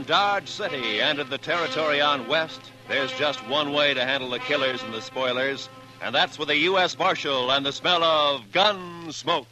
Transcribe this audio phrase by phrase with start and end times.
[0.00, 4.82] Dodge City and the territory on West, there's just one way to handle the killers
[4.82, 5.68] and the spoilers,
[6.00, 6.98] and that's with a U.S.
[6.98, 9.46] Marshal and the smell of gun smoke.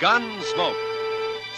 [0.00, 0.87] Gunsmoke,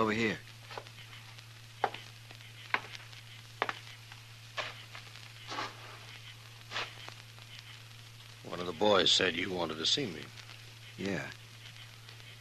[0.00, 0.38] Over here.
[8.48, 10.22] One of the boys said you wanted to see me.
[10.96, 11.26] Yeah.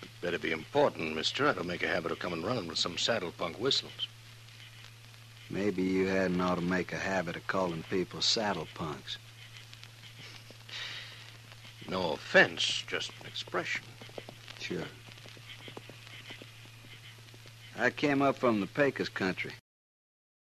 [0.01, 1.49] It better be important, mister.
[1.49, 4.07] I don't make a habit of coming running with some saddle punk whistles.
[5.49, 9.17] Maybe you hadn't ought to make a habit of calling people saddle punks.
[11.89, 13.83] No offense, just an expression.
[14.61, 14.85] Sure.
[17.81, 19.53] I came up from the Pecos country.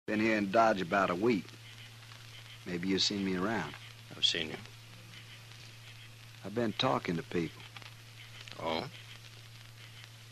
[0.06, 1.47] Been here in Dodge about a week.
[2.66, 3.72] Maybe you've seen me around.
[4.15, 4.56] I've seen you.
[6.44, 7.62] I've been talking to people.
[8.62, 8.84] Oh?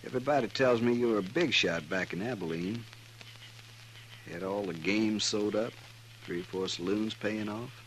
[0.05, 2.84] Everybody tells me you were a big shot back in Abilene.
[4.31, 5.72] Had all the games sewed up,
[6.27, 7.82] three or four saloons paying off,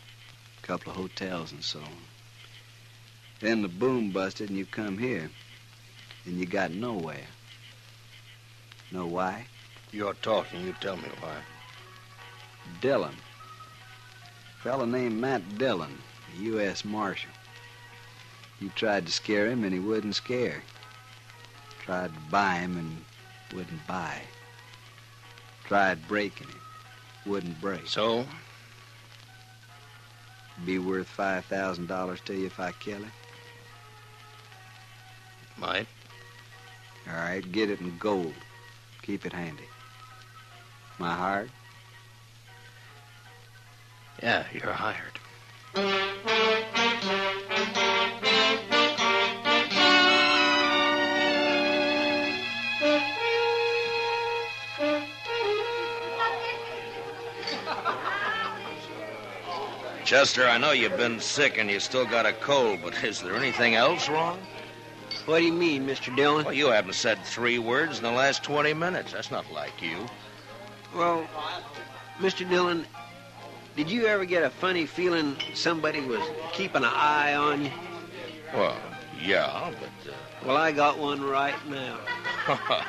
[0.57, 2.01] a couple of hotels and so on.
[3.41, 5.29] Then the boom busted and you come here,
[6.25, 7.27] and you got nowhere.
[8.93, 9.47] Know why?
[9.91, 10.61] You're talking.
[10.61, 11.37] You tell me why.
[12.79, 13.15] Dillon.
[14.61, 15.97] Fella named Matt Dillon,
[16.31, 16.85] a U.S.
[16.85, 17.31] Marshal.
[18.61, 20.61] You tried to scare him and he wouldn't scare.
[21.81, 23.03] Tried to buy him and
[23.53, 24.21] wouldn't buy.
[25.65, 26.61] Tried breaking him,
[27.25, 27.87] wouldn't break.
[27.87, 28.27] So?
[30.65, 33.11] Be worth five thousand dollars to you if I kill him.
[35.57, 35.87] Might.
[37.09, 38.33] All right, get it in gold.
[39.03, 39.67] Keep it handy.
[40.97, 41.49] My heart?
[44.21, 45.19] Yeah, you're hired.
[60.05, 63.35] Chester, I know you've been sick and you still got a cold, but is there
[63.35, 64.39] anything else wrong?
[65.25, 66.13] What do you mean, Mr.
[66.15, 66.43] Dillon?
[66.45, 69.13] Well, you haven't said three words in the last 20 minutes.
[69.13, 70.05] That's not like you.
[70.93, 71.25] Well,
[72.19, 72.47] Mr.
[72.47, 72.85] Dillon,
[73.75, 76.21] did you ever get a funny feeling somebody was
[76.51, 77.71] keeping an eye on you?
[78.53, 78.75] Well,
[79.21, 80.11] yeah, but.
[80.11, 80.15] Uh...
[80.45, 81.97] Well, I got one right now.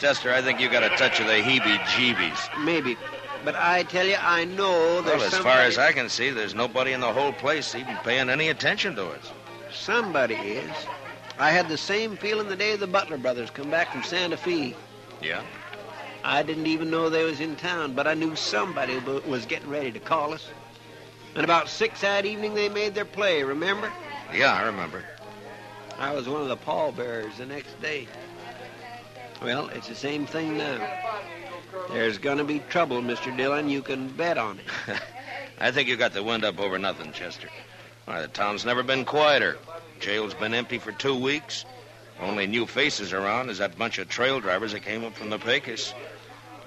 [0.00, 2.64] Chester, I think you got a touch of the heebie jeebies.
[2.64, 2.96] Maybe.
[3.44, 5.54] But I tell you, I know there's Well, as somebody...
[5.54, 8.96] far as I can see, there's nobody in the whole place even paying any attention
[8.96, 9.30] to us.
[9.72, 10.72] Somebody is.
[11.38, 14.74] I had the same feeling the day the Butler brothers come back from Santa Fe.
[15.20, 15.42] Yeah?
[16.22, 19.92] I didn't even know they was in town, but I knew somebody was getting ready
[19.92, 20.48] to call us.
[21.34, 23.92] And about six that evening, they made their play, remember?
[24.32, 25.04] Yeah, I remember.
[25.98, 28.08] I was one of the pallbearers the next day.
[29.42, 30.78] Well, it's the same thing now.
[31.90, 33.36] There's gonna be trouble, Mr.
[33.36, 33.68] Dillon.
[33.68, 35.00] You can bet on it.
[35.60, 37.48] I think you got the wind up over nothing, Chester.
[38.06, 39.58] Why, the town's never been quieter.
[40.04, 41.64] Jail's been empty for two weeks.
[42.20, 45.38] Only new faces around is that bunch of trail drivers that came up from the
[45.38, 45.94] Pecos.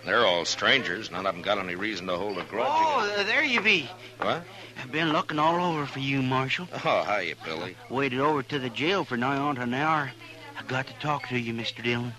[0.04, 1.12] They're all strangers.
[1.12, 2.68] None of them got any reason to hold a grudge.
[2.68, 3.88] Oh, there you be.
[4.20, 4.42] What?
[4.82, 6.68] I've been looking all over for you, Marshal.
[6.84, 7.76] Oh, hiya, Billy.
[7.90, 10.12] Waited over to the jail for nigh on to an hour.
[10.60, 11.84] I got to talk to you, Mr.
[11.84, 12.14] Dillon.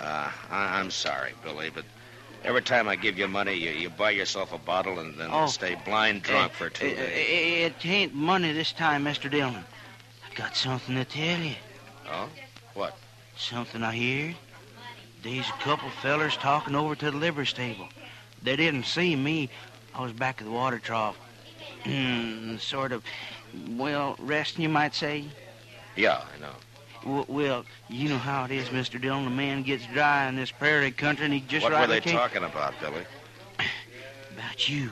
[0.00, 1.84] Uh, I- I'm sorry, Billy, but
[2.42, 5.46] every time I give you money, you, you buy yourself a bottle and then Oh.
[5.46, 7.72] stay blind drunk Uh, for two uh, days.
[7.82, 9.30] It ain't money this time, Mr.
[9.30, 9.64] Dillon.
[10.34, 11.54] Got something to tell you.
[12.10, 12.28] Oh?
[12.74, 12.96] What?
[13.36, 14.36] Something I heard.
[15.22, 17.88] There's a couple fellers talking over to the liver stable.
[18.42, 19.48] They didn't see me.
[19.94, 21.16] I was back at the water trough.
[22.58, 23.04] Sort of,
[23.70, 25.24] well, resting, you might say.
[25.96, 26.52] Yeah, I know.
[27.04, 29.00] W- well, you know how it is, Mr.
[29.00, 29.26] Dillon.
[29.26, 32.00] A man gets dry in this prairie country, and he just what right were they
[32.00, 33.04] talking about, Billy?
[34.36, 34.90] About you.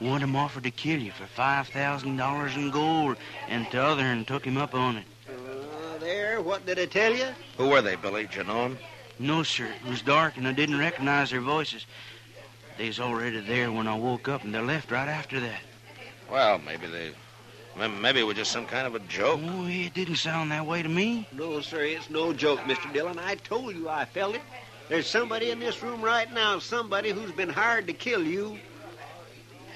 [0.00, 3.16] One of them offered to kill you for five thousand dollars in gold,
[3.48, 5.04] and the other and took him up on it.
[5.28, 7.28] Uh, there, what did I tell you?
[7.56, 8.26] Who were they, Billy?
[8.26, 8.78] Did you know 'em?
[9.18, 9.66] No, sir.
[9.84, 11.86] It was dark, and I didn't recognize their voices.
[12.76, 15.60] They was already there when I woke up, and they left right after that.
[16.28, 17.12] Well, maybe they
[17.76, 19.40] Maybe it was just some kind of a joke.
[19.42, 21.26] Oh, it didn't sound that way to me.
[21.32, 22.92] No, sir, it's no joke, Mr.
[22.92, 23.18] Dillon.
[23.18, 24.42] I told you I felt it.
[24.88, 28.58] There's somebody in this room right now, somebody who's been hired to kill you.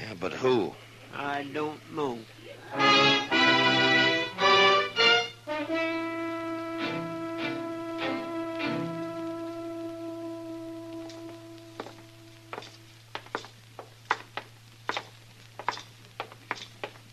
[0.01, 0.75] Yeah, but who?
[1.15, 2.19] I don't know.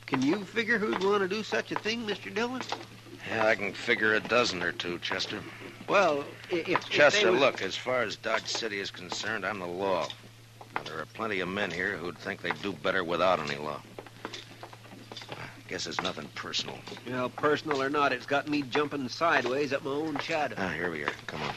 [0.06, 2.34] Can you figure who'd want to do such a thing, Mr.
[2.34, 2.62] Dillon?
[3.30, 5.42] Yeah, I can figure a dozen or two, Chester.
[5.90, 9.66] Well, if, if Chester, was- look, as far as Dodge City is concerned, I'm the
[9.66, 10.08] law.
[10.86, 13.82] Now, there are plenty of men here who'd think they'd do better without any law.
[15.32, 16.78] I guess it's nothing personal.
[17.08, 20.56] Well, personal or not, it's got me jumping sideways at my own shadow.
[20.58, 21.12] Ah, here we are.
[21.28, 21.54] Come on.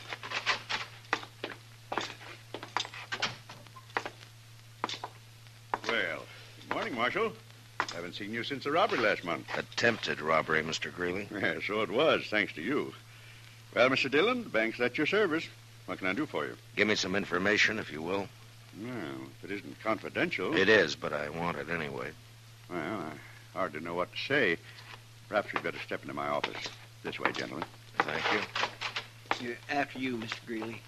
[5.86, 6.22] Well,
[6.60, 7.32] good morning, Marshal.
[7.94, 9.46] Haven't seen you since the robbery last month.
[9.56, 10.92] Attempted robbery, Mr.
[10.92, 11.28] Greeley.
[11.32, 12.94] Yeah, so it was, thanks to you.
[13.74, 14.10] Well, Mr.
[14.10, 15.46] Dillon, the bank's at your service.
[15.86, 16.56] What can I do for you?
[16.76, 18.28] Give me some information, if you will.
[18.82, 20.54] Well, if it isn't confidential.
[20.56, 22.10] It is, but I want it anyway.
[22.70, 24.56] Well, I hardly know what to say.
[25.28, 26.56] Perhaps you'd better step into my office.
[27.02, 27.64] This way, gentlemen.
[27.98, 29.48] Thank you.
[29.48, 30.46] Yeah, after you, Mr.
[30.46, 30.80] Greeley.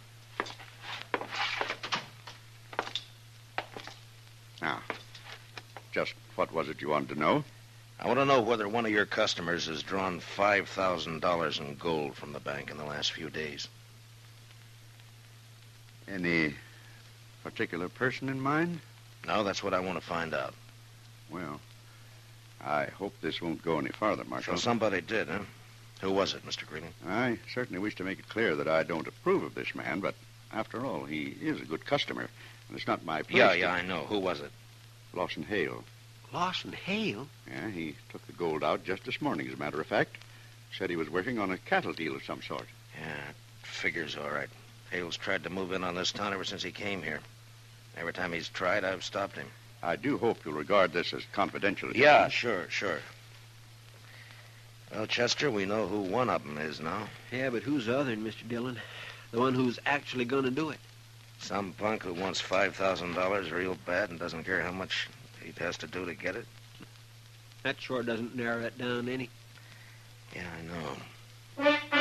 [4.62, 4.80] Now,
[5.92, 7.44] just what was it you wanted to know?
[7.98, 12.32] I want to know whether one of your customers has drawn $5,000 in gold from
[12.32, 13.68] the bank in the last few days.
[16.08, 16.54] Any
[17.42, 18.80] particular person in mind?
[19.26, 20.54] No, that's what I want to find out.
[21.30, 21.60] Well,
[22.64, 25.40] I hope this won't go any farther, So somebody did, huh?
[26.00, 26.66] Who was it, Mr.
[26.66, 26.88] Greeley?
[27.06, 30.14] I certainly wish to make it clear that I don't approve of this man, but
[30.52, 32.28] after all, he is a good customer,
[32.68, 33.36] and it's not my place.
[33.38, 34.00] Yeah, to- yeah, I know.
[34.08, 34.50] Who was it?
[35.12, 35.84] Lawson Hale.
[36.32, 37.28] Lawson Hale?
[37.50, 40.16] Yeah, he took the gold out just this morning, as a matter of fact.
[40.78, 42.66] Said he was working on a cattle deal of some sort.
[43.00, 43.32] Yeah,
[43.62, 44.48] figures all right.
[44.90, 47.20] Hale's tried to move in on this town ever since he came here.
[47.96, 49.46] Every time he's tried, I've stopped him.
[49.82, 51.90] I do hope you'll regard this as confidential.
[51.92, 52.30] Yeah, gentlemen.
[52.30, 52.98] sure, sure.
[54.92, 57.08] Well, Chester, we know who one of them is now.
[57.30, 58.46] Yeah, but who's the other, Mr.
[58.48, 58.78] Dillon?
[59.30, 60.78] The one who's actually going to do it.
[61.38, 65.08] Some punk who wants $5,000 real bad and doesn't care how much
[65.42, 66.46] he has to do to get it.
[67.62, 69.30] That sure doesn't narrow it down any.
[70.34, 71.99] Yeah, I know.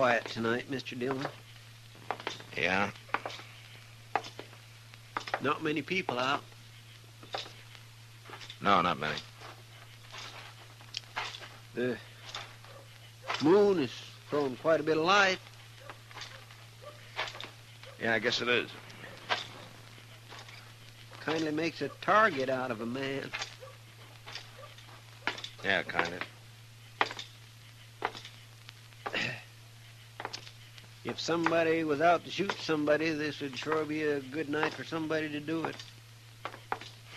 [0.00, 0.98] Quiet tonight, Mr.
[0.98, 1.26] Dillon.
[2.56, 2.88] Yeah?
[5.42, 6.40] Not many people out.
[8.62, 9.18] No, not many.
[11.74, 11.98] The
[13.42, 13.90] moon is
[14.30, 15.38] throwing quite a bit of light.
[18.00, 18.70] Yeah, I guess it is.
[21.20, 23.30] Kindly makes a target out of a man.
[25.62, 26.39] Yeah, kind of.
[31.04, 34.84] If somebody was out to shoot somebody, this would sure be a good night for
[34.84, 35.76] somebody to do it.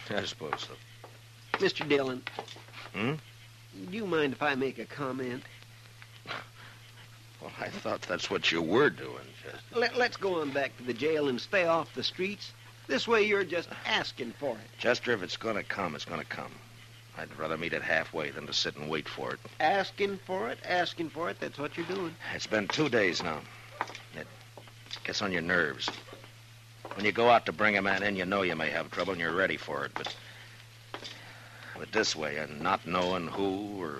[0.09, 0.73] I suppose so.
[1.59, 1.87] Mr.
[1.87, 2.23] Dillon.
[2.93, 3.15] Hmm?
[3.89, 5.43] Do you mind if I make a comment?
[7.41, 9.59] Well, I thought that's what you were doing, Chester.
[9.79, 12.53] Let, let's go on back to the jail and stay off the streets.
[12.87, 14.79] This way you're just asking for it.
[14.79, 16.51] Chester, if it's going to come, it's going to come.
[17.17, 19.39] I'd rather meet it halfway than to sit and wait for it.
[19.59, 22.15] Asking for it, asking for it, that's what you're doing.
[22.33, 23.41] It's been two days now.
[25.03, 25.89] Gets on your nerves.
[26.95, 29.13] When you go out to bring a man in, you know you may have trouble
[29.13, 29.91] and you're ready for it.
[29.95, 30.15] But,
[31.77, 33.99] but this way, and not knowing who or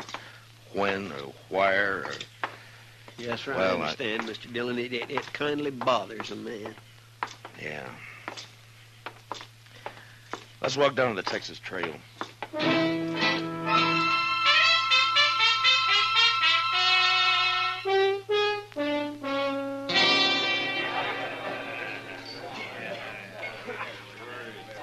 [0.74, 2.12] when or where or
[3.18, 4.52] Yes, sir, Well, I I- understand, Mr.
[4.52, 4.80] Dillon.
[4.80, 6.74] It, it, it kindly bothers a man.
[7.62, 7.88] Yeah.
[10.62, 11.94] Let's walk down to the Texas Trail.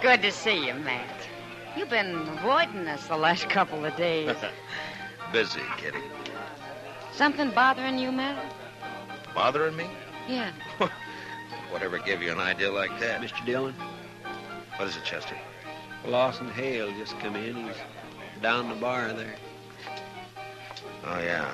[0.03, 1.29] Good to see you, Matt.
[1.77, 4.35] You've been avoiding us the last couple of days.
[5.33, 5.99] Busy, Kitty.
[7.13, 8.55] Something bothering you, Matt?
[9.35, 9.87] Bothering me?
[10.27, 10.53] Yeah.
[11.71, 13.21] Whatever gave you an idea like that?
[13.21, 13.45] Mr.
[13.45, 13.75] Dillon?
[14.77, 15.37] What is it, Chester?
[16.07, 17.57] Lawson Hale just come in.
[17.67, 17.77] He's
[18.41, 19.37] down the bar there.
[21.05, 21.53] Oh, yeah.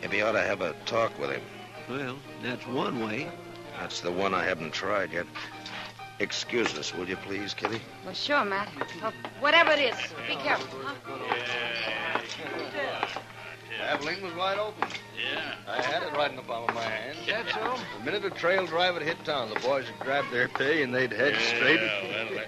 [0.00, 1.42] Maybe you ought to have a talk with him.
[1.88, 3.28] Well, that's one way.
[3.80, 5.26] That's the one I haven't tried yet.
[6.20, 7.80] Excuse us, will you please, Kitty?
[8.04, 8.68] Well, sure, Matt.
[9.02, 9.96] Well, whatever it is,
[10.28, 10.94] be careful, huh?
[13.82, 14.88] Abilene was wide open.
[15.16, 15.54] Yeah.
[15.68, 17.18] I had it right in the palm of my hand.
[17.26, 17.76] That's so?
[17.98, 21.12] The minute a trail driver hit town, the boys would grab their pay and they'd
[21.12, 21.80] head straight.
[21.80, 22.44] Yeah, well,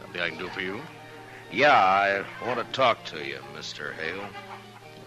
[0.00, 0.80] Something I can do for you?
[1.52, 3.92] Yeah, I want to talk to you, Mr.
[3.94, 4.26] Hale.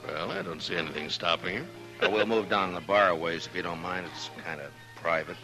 [0.06, 1.68] Well, I don't see anything stopping you.
[2.02, 4.06] Well, we'll move down the bar a ways if you don't mind.
[4.14, 5.36] It's kind of private.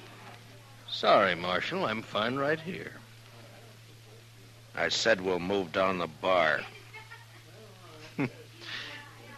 [0.94, 1.86] Sorry, Marshal.
[1.86, 2.94] I'm fine right here.
[4.76, 6.62] I said we'll move down the bar.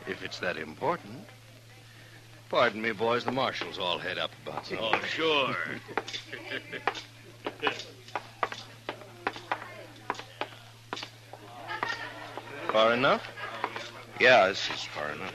[0.08, 1.26] If it's that important.
[2.50, 3.24] Pardon me, boys.
[3.26, 4.78] The marshal's all head up about it.
[4.80, 5.56] Oh, sure.
[12.72, 13.26] Far enough?
[14.20, 15.34] Yeah, this is far enough.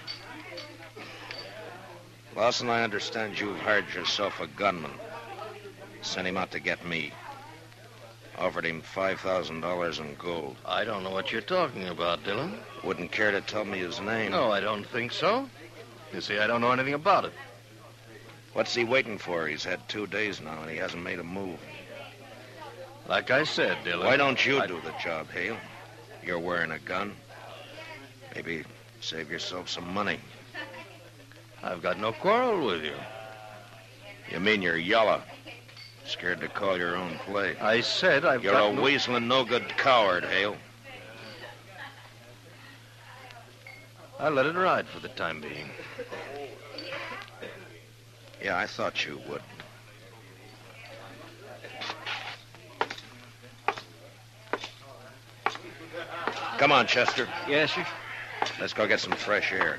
[2.37, 4.93] Lawson, I understand you've hired yourself a gunman.
[6.03, 7.13] Sent him out to get me.
[8.39, 10.57] Offered him $5,000 in gold.
[10.65, 12.59] I don't know what you're talking about, Dillon.
[12.83, 14.31] Wouldn't care to tell me his name.
[14.31, 15.49] No, I don't think so.
[16.15, 17.33] You see, I don't know anything about it.
[18.55, 19.47] What's he waiting for?
[19.47, 21.59] He's had two days now, and he hasn't made a move.
[23.07, 24.07] Like I said, Dillon.
[24.07, 25.57] Why don't you I- do the job, Hale?
[26.25, 27.15] You're wearing a gun.
[28.35, 28.65] Maybe
[29.01, 30.19] save yourself some money.
[31.63, 32.95] I've got no quarrel with you.
[34.31, 35.23] You mean you're yellow?
[36.11, 37.57] Scared to call your own play?
[37.61, 38.83] I said I've You're got a no...
[38.83, 40.57] weaseling, no good coward, Hale.
[44.19, 45.71] I'll let it ride for the time being.
[48.43, 49.41] Yeah, I thought you would.
[56.59, 57.29] Come on, Chester.
[57.49, 57.87] Yes, sir.
[58.61, 59.79] Let's go get some fresh air.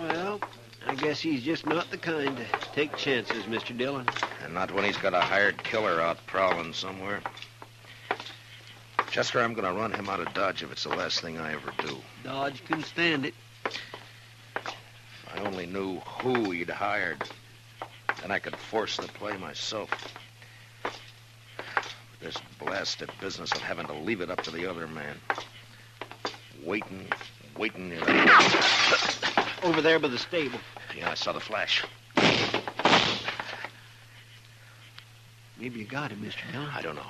[0.00, 0.40] Well,
[0.86, 3.74] I guess he's just not the kind to take chances, Mr.
[3.74, 4.06] Dillon.
[4.44, 7.22] And not when he's got a hired killer out prowling somewhere.
[9.10, 11.54] Chester, I'm going to run him out of Dodge if it's the last thing I
[11.54, 11.96] ever do.
[12.24, 13.32] Dodge can stand it.
[13.64, 17.24] If I only knew who he'd hired,
[18.20, 19.88] then I could force the play myself.
[22.20, 25.16] This blasted business of having to leave it up to the other man.
[26.62, 27.08] Waiting,
[27.56, 27.92] waiting.
[27.92, 28.38] You know.
[29.62, 30.60] Over there by the stable.
[30.96, 31.84] Yeah, I saw the flash.
[35.58, 36.50] Maybe you got him, Mr.
[36.52, 36.68] Dillon.
[36.74, 37.02] I don't know.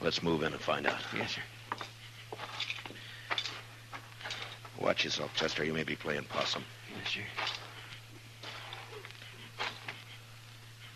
[0.00, 1.00] Let's move in and find out.
[1.16, 1.42] Yes, sir.
[4.80, 5.64] Watch yourself, Chester.
[5.64, 6.64] You may be playing possum.
[6.96, 7.20] Yes, sir.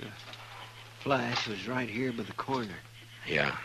[0.00, 0.06] The
[1.00, 2.78] flash was right here by the corner.
[3.28, 3.56] Yeah.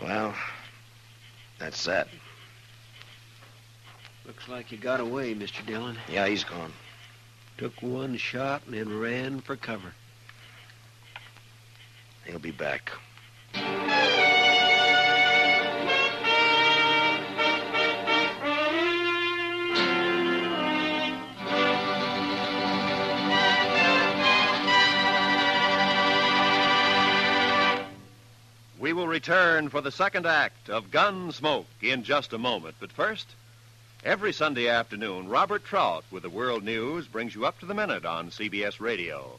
[0.00, 0.34] Well,
[1.58, 2.08] that's that.
[4.26, 5.64] Looks like you got away, Mr.
[5.66, 5.98] Dillon.
[6.08, 6.72] Yeah, he's gone.
[7.58, 9.92] Took one shot and then ran for cover.
[12.24, 12.90] He'll be back.
[28.78, 32.76] We will return for the second act of Gunsmoke in just a moment.
[32.80, 33.26] But first,
[34.04, 38.04] every Sunday afternoon, Robert Trout with the World News brings you up to the minute
[38.04, 39.38] on CBS Radio.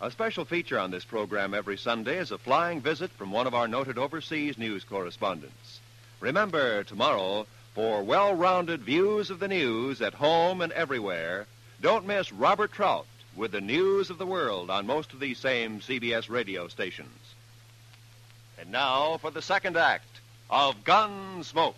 [0.00, 3.54] A special feature on this program every Sunday is a flying visit from one of
[3.54, 5.80] our noted overseas news correspondents.
[6.18, 11.46] Remember, tomorrow, for well rounded views of the news at home and everywhere,
[11.80, 15.78] don't miss Robert Trout with the news of the world on most of these same
[15.78, 17.34] CBS radio stations.
[18.58, 21.74] And now for the second act of Gunsmoke.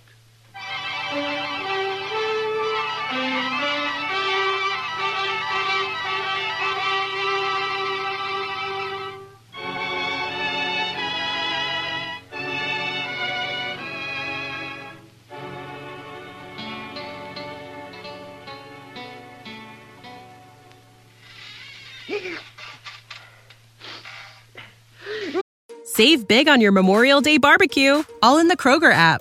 [25.84, 29.20] Save big on your Memorial Day barbecue, all in the Kroger app.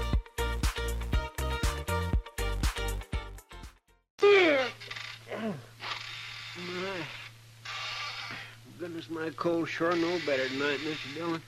[9.01, 11.15] Goodness, my cold sure know better tonight, Mr.
[11.15, 11.41] Dillon.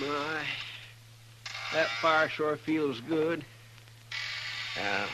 [0.00, 0.42] My,
[1.72, 3.44] that fire sure feels good.
[4.76, 5.06] Yeah.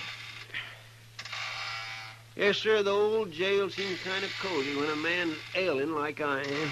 [2.36, 6.40] Yes, sir, the old jail seems kind of cozy when a man's ailing like I
[6.40, 6.70] am.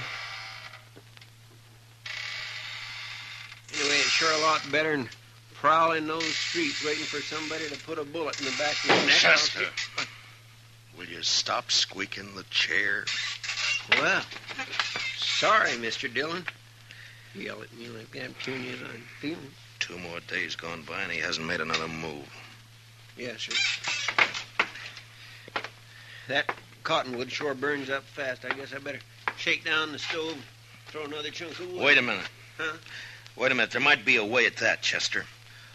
[3.73, 5.09] Anyway, it's sure a lot better than
[5.55, 9.07] prowling those streets waiting for somebody to put a bullet in the back of your
[9.07, 9.17] neck.
[9.17, 9.65] Chester,
[11.05, 13.05] will you stop squeaking the chair?
[14.01, 14.23] Well,
[15.17, 16.13] sorry, Mr.
[16.13, 16.47] Dillon.
[17.35, 19.51] Yell at me like that, puny as I'm feeling.
[19.81, 22.29] Two more days gone by and he hasn't made another move.
[23.19, 23.53] Yes, sir.
[26.29, 28.45] That cottonwood sure burns up fast.
[28.45, 29.01] I guess I better
[29.37, 30.39] shake down the stove,
[30.87, 31.83] throw another chunk of wood.
[31.83, 32.29] Wait a minute.
[32.57, 32.77] Huh?
[33.37, 33.73] Wait a minute.
[33.73, 35.25] There might be a way at that, Chester.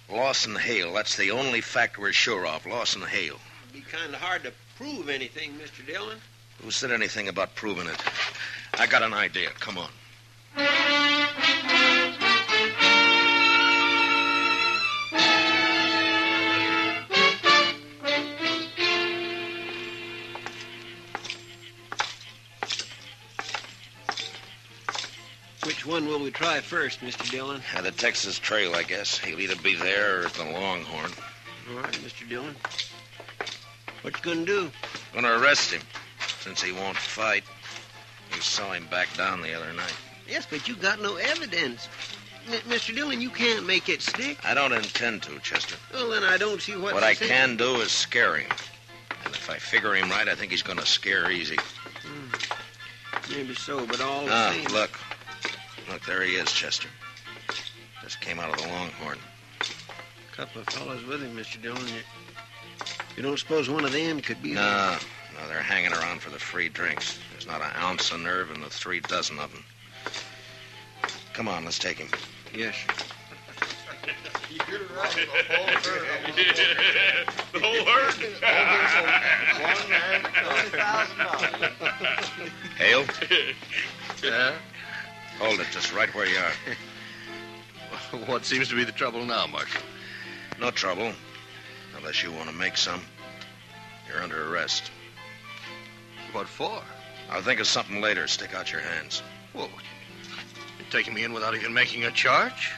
[0.10, 0.94] Lawson Hale.
[0.94, 2.66] That's the only fact we're sure of.
[2.66, 3.40] Lawson Hale.
[3.70, 5.86] It'd be kind of hard to prove anything, Mr.
[5.86, 6.18] Dillon.
[6.64, 8.02] Who said anything about proving it?
[8.80, 9.50] I got an idea.
[9.60, 9.90] Come on.
[25.66, 27.30] Which one will we try first, Mr.
[27.30, 27.62] Dillon?
[27.76, 29.18] Uh, the Texas Trail, I guess.
[29.18, 31.12] He'll either be there or at the Longhorn.
[31.70, 32.28] All right, Mr.
[32.30, 32.56] Dillon.
[34.02, 34.72] What you gonna do?
[35.14, 35.82] Gonna arrest him,
[36.40, 37.44] since he won't fight.
[38.34, 39.94] You saw him back down the other night.
[40.28, 41.90] Yes, but you got no evidence.
[42.48, 42.96] M- Mr.
[42.96, 44.38] Dillon, you can't make it stick.
[44.46, 45.76] I don't intend to, Chester.
[45.94, 46.94] Well, then I don't see what.
[46.94, 48.50] What I can do is scare him.
[49.26, 51.58] And if I figure him right, I think he's gonna scare easy.
[53.30, 54.66] Maybe so, but all the Ah, same.
[54.74, 54.98] look.
[55.90, 56.88] Look, there he is, Chester.
[58.02, 59.20] Just came out of the Longhorn.
[59.62, 61.62] A couple of fellows with him, Mr.
[61.62, 61.86] Dillon.
[63.20, 64.98] You, you don't suppose one of them could be No,
[65.36, 67.20] no, they're hanging around for the free drinks.
[67.34, 69.66] There's not an ounce of nerve in the three dozen of them.
[71.34, 72.08] Come on, let's take him.
[72.56, 72.76] Yes.
[77.52, 78.14] The whole herd?
[82.78, 83.06] Hale,
[84.24, 84.54] Yeah?
[85.40, 86.54] hold it just right where you are.
[88.28, 89.82] What seems to be the trouble now, Marshal?
[90.60, 91.14] No trouble.
[91.98, 93.02] Unless you want to make some.
[94.08, 94.92] You're under arrest.
[96.32, 96.82] What for?
[97.30, 98.28] I'll think of something later.
[98.28, 99.22] Stick out your hands.
[99.54, 99.68] Whoa.
[99.68, 102.72] You're taking me in without even making a charge?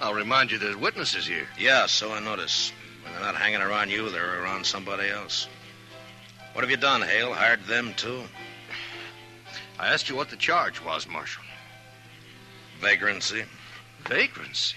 [0.00, 1.48] I'll remind you there's witnesses here.
[1.58, 2.72] Yeah, so I notice.
[3.02, 5.48] When they're not hanging around you, they're around somebody else.
[6.52, 7.32] What have you done, Hale?
[7.32, 8.22] Hired them, too?
[9.78, 11.42] I asked you what the charge was, Marshal.
[12.80, 13.44] Vagrancy.
[14.06, 14.76] Vagrancy?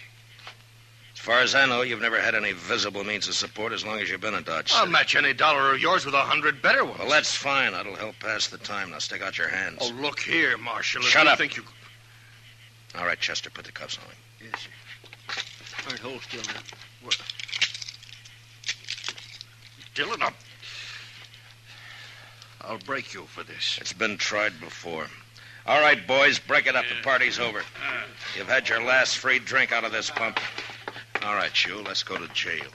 [1.21, 3.99] As far as I know, you've never had any visible means of support as long
[3.99, 4.91] as you've been in Dodge I'll City.
[4.91, 6.97] match any dollar of yours with a hundred better ones.
[6.97, 7.73] Well, that's fine.
[7.73, 8.89] That'll help pass the time.
[8.89, 9.77] Now stick out your hands.
[9.81, 11.03] Oh, look here, Marshal.
[11.03, 11.38] If Shut you up.
[11.38, 11.63] Think you...
[12.97, 14.51] All right, Chester, put the cuffs on him.
[14.51, 15.84] Yes, sir.
[15.86, 17.10] All right, hold still now.
[19.93, 20.34] Dillon, I'll...
[22.62, 23.77] I'll break you for this.
[23.79, 25.05] It's been tried before.
[25.67, 26.86] All right, boys, break it up.
[26.89, 27.60] The party's over.
[27.60, 27.63] Uh.
[28.36, 30.39] You've had your last free drink out of this pump.
[31.23, 31.81] All right, you.
[31.81, 32.65] Let's go to jail.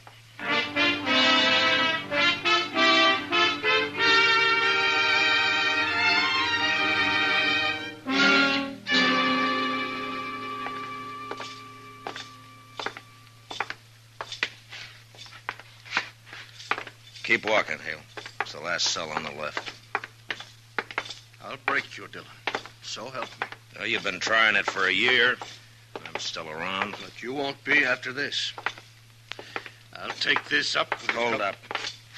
[17.25, 17.99] Keep walking, Hale.
[18.41, 19.73] It's the last cell on the left.
[21.45, 22.29] I'll break you, Dillon.
[22.83, 23.49] So help me.
[23.77, 25.37] Well, you've been trying it for a year.
[26.17, 26.93] I'm still around.
[26.93, 28.55] But you won't be after this.
[29.93, 30.95] I'll take this up.
[31.11, 31.57] Hold couple- up.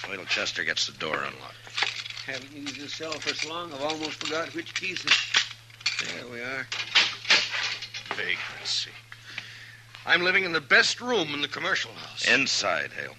[0.09, 1.57] Wait till Chester gets the door unlocked.
[2.25, 5.05] Haven't used this cell for so long, I've almost forgot which keys.
[6.15, 6.65] There we are.
[8.11, 8.93] Vagrancy.
[10.07, 12.25] I'm living in the best room in the commercial house.
[12.29, 13.17] Inside, Hale.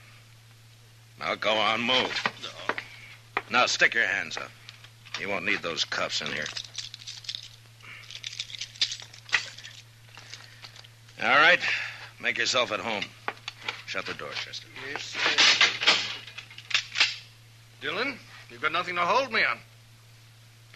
[1.20, 2.24] Now go on, move.
[2.42, 2.76] No.
[3.50, 4.52] Now stick your hands up.
[5.20, 6.46] You won't need those cuffs in here.
[11.22, 11.60] All right.
[12.22, 13.04] Make yourself at home.
[13.86, 14.68] Shut the door, Chester.
[14.92, 15.20] Yes, sir.
[17.82, 18.18] Dillon,
[18.50, 19.58] you've got nothing to hold me on.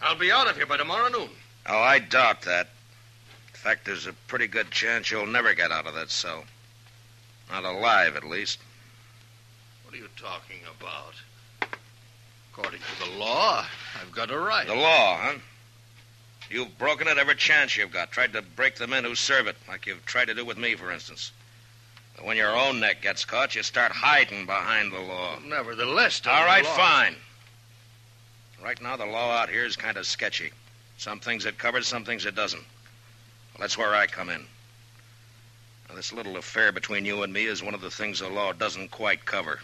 [0.02, 1.30] I'll be out of here by tomorrow noon.
[1.66, 2.68] Oh, I doubt that.
[3.52, 6.44] In fact, there's a pretty good chance you'll never get out of that cell.
[7.50, 8.58] Not alive, at least.
[9.84, 11.14] What are you talking about?
[12.52, 13.64] According to the law,
[14.00, 14.66] I've got a right.
[14.66, 15.38] The law, huh?
[16.50, 18.12] You've broken it every chance you've got.
[18.12, 20.74] Tried to break the men who serve it, like you've tried to do with me,
[20.74, 21.32] for instance.
[22.16, 25.38] But when your own neck gets caught, you start hiding behind the law.
[25.44, 27.16] Nevertheless, All law- fine.
[28.62, 30.50] Right now, the law out here is kind of sketchy.
[30.96, 32.60] Some things it covers, some things it doesn't.
[32.62, 34.46] Well, that's where I come in.
[35.88, 38.52] Now, this little affair between you and me is one of the things the law
[38.52, 39.60] doesn't quite cover.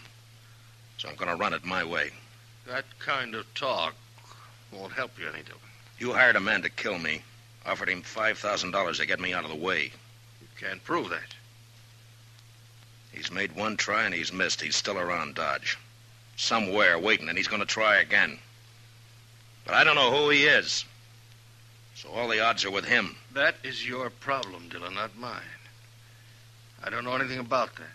[0.97, 2.11] So I'm going to run it my way.
[2.67, 3.95] That kind of talk
[4.71, 5.59] won't help you any, Dillon.
[6.01, 7.21] You hired a man to kill me,
[7.63, 9.91] offered him $5,000 to get me out of the way.
[10.41, 11.35] You can't prove that.
[13.11, 14.61] He's made one try and he's missed.
[14.61, 15.77] He's still around Dodge.
[16.37, 18.39] Somewhere waiting, and he's going to try again.
[19.63, 20.85] But I don't know who he is.
[21.93, 23.15] So all the odds are with him.
[23.35, 25.61] That is your problem, Dillon, not mine.
[26.83, 27.93] I don't know anything about that.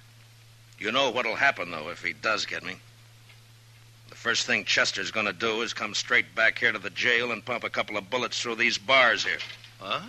[0.79, 2.77] You know what'll happen, though, if he does get me.
[4.09, 7.33] The first thing Chester's going to do is come straight back here to the jail
[7.33, 9.39] and pump a couple of bullets through these bars here.
[9.81, 10.01] Huh?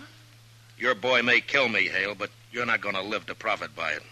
[0.78, 3.92] Your boy may kill me, Hale, but you're not going to live to profit by
[3.92, 4.02] it.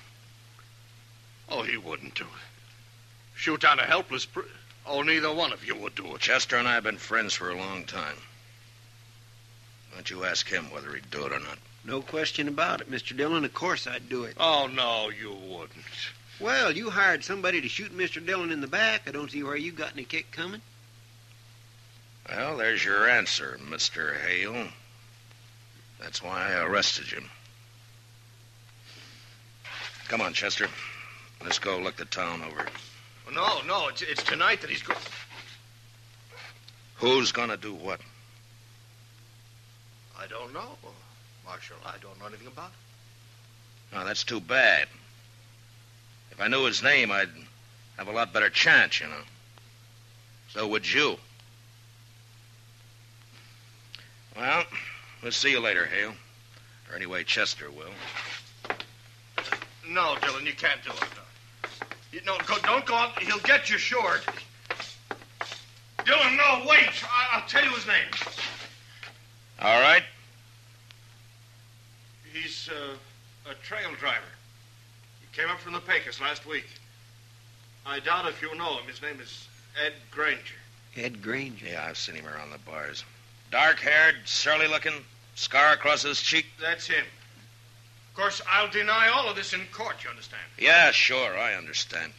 [1.49, 3.37] Oh, he wouldn't do it.
[3.37, 4.27] Shoot down a helpless.
[4.27, 4.41] Pr-
[4.87, 6.21] oh, neither one of you would do it.
[6.21, 8.17] Chester and I have been friends for a long time.
[9.91, 11.59] Why don't you ask him whether he'd do it or not?
[11.85, 13.17] No question about it, Mr.
[13.17, 13.45] Dillon.
[13.45, 14.37] Of course I'd do it.
[14.41, 15.85] Oh, no, you wouldn't.
[16.39, 18.25] Well, you hired somebody to shoot Mr.
[18.25, 19.03] Dillon in the back.
[19.07, 20.61] I don't see where you got any kick coming.
[22.29, 24.17] Well, there's your answer, Mr.
[24.21, 24.69] Hale.
[26.01, 27.23] That's why I arrested you.
[30.09, 30.69] Come on, Chester.
[31.43, 32.67] Let's go look the town over.
[33.33, 34.99] No, no, it's, it's tonight that he's going.
[36.97, 38.01] Who's gonna do what?
[40.19, 40.77] I don't know,
[41.45, 41.77] Marshal.
[41.85, 43.97] I don't know anything about it.
[43.97, 44.89] Oh, that's too bad.
[46.37, 47.31] If I knew his name, I'd
[47.97, 49.23] have a lot better chance, you know.
[50.51, 51.17] So would you.
[54.37, 54.65] Well,
[55.23, 56.13] we'll see you later, Hale.
[56.91, 57.89] Or anyway, Chester will.
[59.89, 61.01] No, Dillon, you can't do it.
[61.01, 63.13] No, you, no go, don't go on.
[63.23, 64.21] He'll get you short.
[66.05, 66.91] Dillon, no, wait.
[67.03, 68.09] I, I'll tell you his name.
[69.63, 70.03] All right.
[72.31, 74.36] He's uh, a trail driver.
[75.37, 76.65] He came up from the Pecos last week.
[77.85, 78.87] I doubt if you know him.
[78.87, 79.47] His name is
[79.85, 80.55] Ed Granger.
[80.97, 81.67] Ed Granger.
[81.67, 83.05] Yeah, I've seen him around the bars.
[83.51, 84.95] Dark haired, surly looking,
[85.35, 86.47] scar across his cheek.
[86.59, 87.05] That's him.
[88.11, 90.41] Of course, I'll deny all of this in court, you understand?
[90.59, 92.15] Yeah, sure, I understand.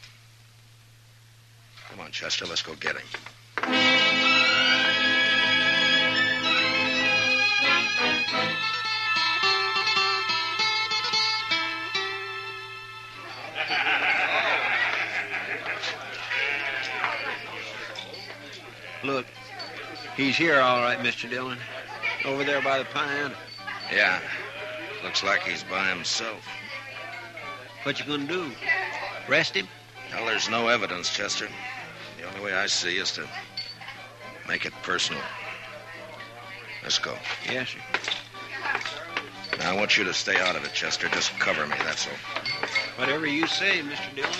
[1.89, 4.17] Come on, Chester, let's go get him.
[19.03, 19.25] Look,
[20.15, 21.29] he's here all right, Mr.
[21.29, 21.59] Dillon.
[22.25, 23.31] Over there by the pine.
[23.93, 24.19] Yeah,
[25.03, 26.43] looks like he's by himself.
[27.83, 28.51] What you gonna do?
[29.29, 29.67] Arrest him?
[30.13, 31.47] Well, there's no evidence, Chester.
[32.17, 33.27] The only way I see is to
[34.47, 35.21] make it personal.
[36.83, 37.15] Let's go.
[37.45, 37.79] Yes, sir.
[39.59, 41.07] Now, I want you to stay out of it, Chester.
[41.09, 42.13] Just cover me, that's all.
[42.97, 44.15] Whatever you say, Mr.
[44.15, 44.31] Dillon.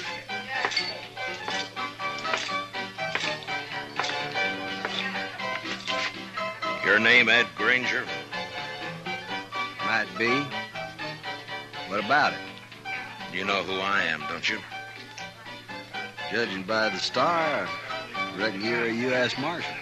[6.88, 8.06] Your name, Ed Granger?
[9.86, 10.30] Might be.
[11.89, 12.39] What about it?
[13.34, 14.58] You know who I am, don't you?
[16.32, 17.67] Judging by the star,
[18.15, 19.38] I reckon you're a U.S.
[19.38, 19.76] Marshal.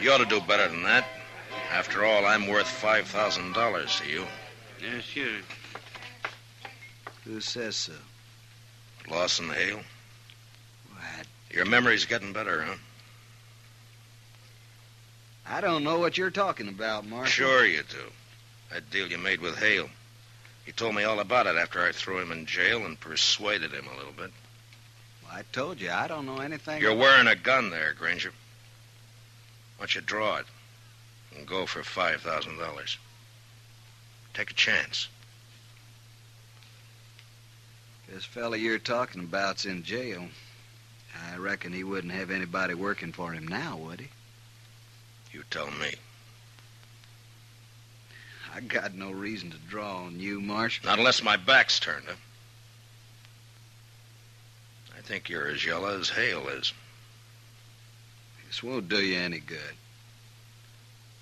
[0.00, 1.08] You ought to do better than that.
[1.72, 4.24] After all, I'm worth $5,000 to you.
[4.80, 5.40] Yes, sure.
[7.24, 7.94] Who says so?
[9.10, 9.80] Lawson Hale.
[10.92, 12.76] Why, Your memory's getting better, huh?
[15.50, 17.46] I don't know what you're talking about, Marshal.
[17.46, 18.04] Sure you do.
[18.70, 19.88] That deal you made with Hale.
[20.66, 23.86] He told me all about it after I threw him in jail and persuaded him
[23.86, 24.30] a little bit.
[25.30, 26.82] I told you, I don't know anything.
[26.82, 28.30] You're wearing a gun there, Granger.
[29.78, 30.46] Why don't you draw it
[31.36, 32.96] and go for $5,000?
[34.34, 35.08] Take a chance.
[38.08, 40.28] This fella you're talking about's in jail.
[41.30, 44.08] I reckon he wouldn't have anybody working for him now, would he?
[45.32, 45.94] You tell me.
[48.54, 50.86] I got no reason to draw on you, Marshal.
[50.86, 52.14] Not unless my back's turned, huh?
[54.96, 56.72] I think you're as yellow as Hale is.
[58.46, 59.74] This won't do you any good.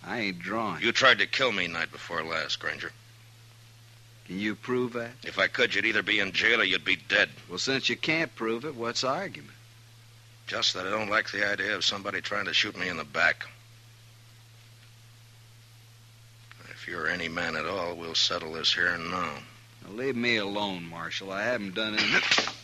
[0.04, 0.82] I ain't drawing.
[0.82, 2.92] You tried to kill me night before last, Granger.
[4.26, 5.10] Can you prove that?
[5.24, 7.28] If I could, you'd either be in jail or you'd be dead.
[7.48, 9.52] Well, since you can't prove it, what's the argument?
[10.46, 13.04] Just that I don't like the idea of somebody trying to shoot me in the
[13.04, 13.46] back.
[16.86, 19.32] If you're any man at all, we'll settle this here and now.
[19.84, 21.32] Now, leave me alone, Marshal.
[21.32, 22.54] I haven't done anything.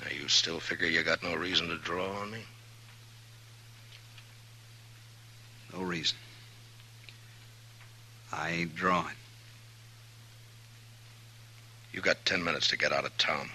[0.00, 2.44] Now, you still figure you got no reason to draw on me?
[5.72, 6.16] No reason.
[8.32, 9.16] I ain't drawing.
[11.92, 13.50] You got ten minutes to get out of town.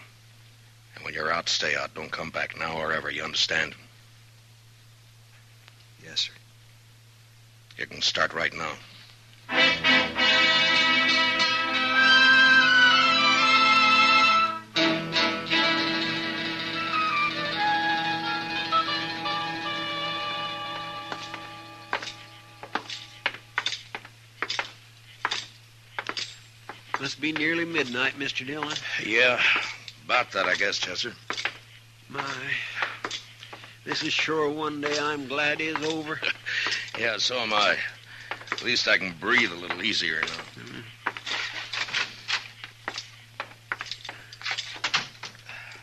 [0.96, 1.94] And when you're out, stay out.
[1.94, 3.74] Don't come back now or ever, you understand?
[6.08, 6.32] Yes, sir.
[7.78, 8.72] You can start right now.
[27.00, 28.46] Must be nearly midnight, Mr.
[28.46, 28.76] Dillon.
[29.06, 29.42] Yeah,
[30.06, 31.14] about that, I guess, Chester.
[32.10, 32.24] My,
[33.88, 36.20] this is sure one day I'm glad is over.
[37.00, 37.78] Yeah, so am I.
[38.52, 40.28] At least I can breathe a little easier now.
[40.28, 40.80] Mm-hmm.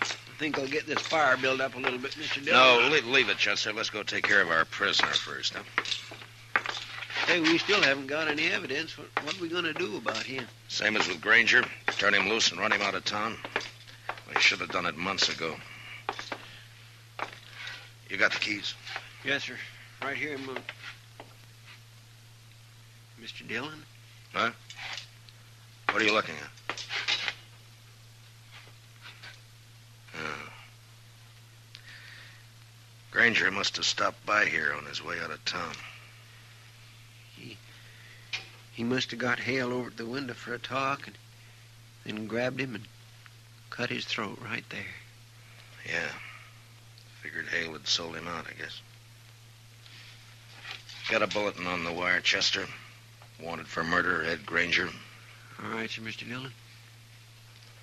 [0.02, 2.44] I think I'll get this fire built up a little bit, Mr.
[2.44, 2.92] No, Dillon.
[2.92, 3.72] leave, leave it, Chester.
[3.72, 5.62] Let's go take care of our prisoner first, huh?
[7.28, 8.98] Hey, we still haven't got any evidence.
[8.98, 10.44] What, what are we going to do about him?
[10.66, 11.64] Same as with Granger.
[11.98, 13.36] Turn him loose and run him out of town.
[14.34, 15.54] We should have done it months ago.
[18.14, 18.74] You got the keys?
[19.24, 19.56] Yes, sir.
[20.00, 20.54] Right here, Mo-
[23.20, 23.44] Mr.
[23.48, 23.82] Dillon.
[24.32, 24.52] Huh?
[25.90, 26.86] What are you looking at?
[30.16, 30.48] Oh.
[33.10, 35.74] Granger must have stopped by here on his way out of town.
[37.34, 37.58] He
[38.74, 41.16] he must have got Hale over at the window for a talk and
[42.04, 42.84] then grabbed him and
[43.70, 44.94] cut his throat right there.
[45.84, 46.12] Yeah.
[47.24, 48.82] Figured Hale had sold him out, I guess.
[51.08, 52.66] Got a bulletin on the wire, Chester.
[53.40, 54.90] Wanted for murder, Ed Granger.
[55.62, 56.28] All right, sir, Mr.
[56.28, 56.52] Dillon.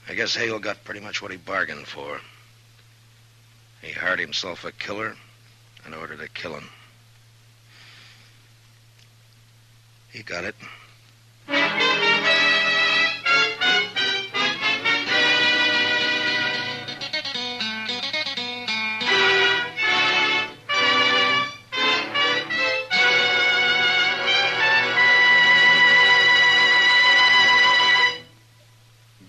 [0.07, 2.21] I guess Hale got pretty much what he bargained for.
[3.81, 5.15] He hired himself a killer
[5.87, 6.69] in order to kill him.
[10.11, 10.55] He got it.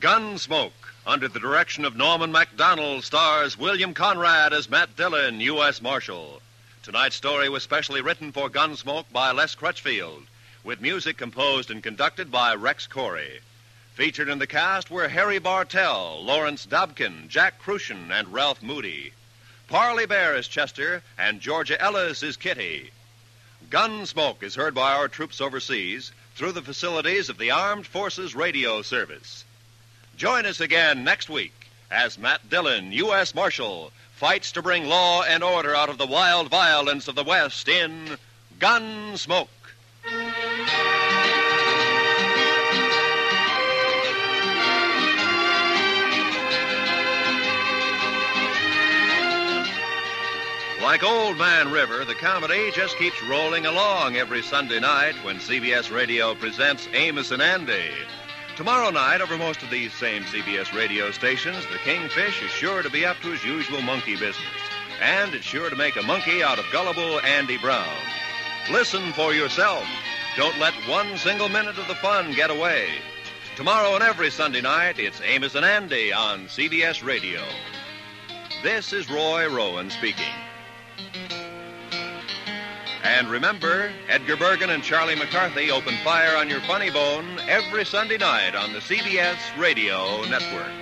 [0.02, 0.72] Gunsmoke,
[1.06, 5.80] under the direction of Norman Macdonnell, stars William Conrad as Matt Dillon, U.S.
[5.80, 6.42] Marshal.
[6.82, 10.24] Tonight's story was specially written for Gunsmoke by Les Crutchfield,
[10.64, 13.42] with music composed and conducted by Rex Koury.
[13.94, 19.12] Featured in the cast were Harry Bartell, Lawrence Dobkin, Jack Kruschen, and Ralph Moody.
[19.68, 22.90] Parley Baer is Chester, and Georgia Ellis is Kitty.
[23.70, 28.82] Gunsmoke is heard by our troops overseas through the facilities of the Armed Forces Radio
[28.82, 29.44] Service.
[30.16, 33.34] Join us again next week as Matt Dillon, U.S.
[33.34, 37.68] Marshal, fights to bring law and order out of the wild violence of the West
[37.68, 38.16] in
[38.58, 39.48] Gunsmoke.
[50.82, 55.90] Like Old Man River, the comedy just keeps rolling along every Sunday night when CBS
[55.94, 57.90] Radio presents Amos and Andy.
[58.56, 62.90] Tomorrow night, over most of these same CBS radio stations, the Kingfish is sure to
[62.90, 64.36] be up to his usual monkey business.
[65.00, 67.96] And it's sure to make a monkey out of gullible Andy Brown.
[68.70, 69.84] Listen for yourself.
[70.36, 72.88] Don't let one single minute of the fun get away.
[73.56, 77.40] Tomorrow and every Sunday night, it's Amos and Andy on CBS Radio.
[78.62, 80.34] This is Roy Rowan speaking.
[83.02, 88.16] And remember, Edgar Bergen and Charlie McCarthy open fire on your funny bone every Sunday
[88.16, 90.81] night on the CBS Radio Network.